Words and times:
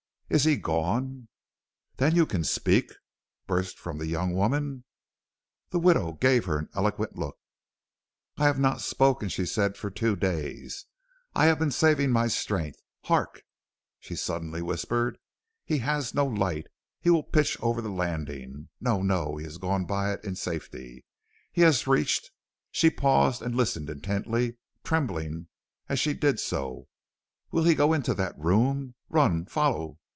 "'Is 0.33 0.45
he 0.45 0.55
gone?' 0.55 1.27
"'Then 1.97 2.15
you 2.15 2.25
can 2.25 2.45
speak,' 2.45 2.93
burst 3.47 3.77
from 3.77 3.97
the 3.97 4.07
young 4.07 4.33
woman. 4.33 4.85
"The 5.71 5.77
widow 5.79 6.13
gave 6.13 6.45
her 6.45 6.57
an 6.57 6.69
eloquent 6.73 7.17
look. 7.17 7.37
"'I 8.37 8.45
have 8.45 8.57
not 8.57 8.79
spoken,' 8.79 9.29
said 9.29 9.75
she, 9.75 9.79
'for 9.81 9.89
two 9.91 10.15
days; 10.15 10.85
I 11.35 11.47
have 11.47 11.59
been 11.59 11.69
saving 11.69 12.11
my 12.11 12.29
strength. 12.29 12.79
Hark!' 13.03 13.43
she 13.99 14.15
suddenly 14.15 14.61
whispered. 14.61 15.17
'He 15.65 15.79
has 15.79 16.13
no 16.13 16.25
light, 16.27 16.67
he 17.01 17.09
will 17.09 17.23
pitch 17.23 17.57
over 17.59 17.81
the 17.81 17.89
landing. 17.89 18.69
No, 18.79 19.01
no, 19.01 19.35
he 19.35 19.43
has 19.43 19.57
gone 19.57 19.83
by 19.83 20.13
it 20.13 20.23
in 20.23 20.37
safety, 20.37 21.03
he 21.51 21.59
has 21.63 21.87
reached' 21.87 22.31
she 22.71 22.89
paused 22.89 23.41
and 23.41 23.53
listened 23.53 23.89
intently, 23.89 24.55
trembling 24.85 25.47
as 25.89 25.99
she 25.99 26.13
did 26.13 26.39
so 26.39 26.87
'Will 27.51 27.65
he 27.65 27.75
go 27.75 27.91
into 27.91 28.13
that 28.13 28.39
room? 28.39 28.95
Run! 29.09 29.43
follow! 29.45 29.97